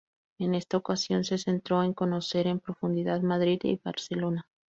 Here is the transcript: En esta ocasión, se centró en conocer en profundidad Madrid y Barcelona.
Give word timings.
En 0.39 0.55
esta 0.55 0.77
ocasión, 0.77 1.23
se 1.23 1.37
centró 1.37 1.83
en 1.83 1.93
conocer 1.93 2.47
en 2.47 2.59
profundidad 2.59 3.21
Madrid 3.21 3.59
y 3.65 3.77
Barcelona. 3.85 4.47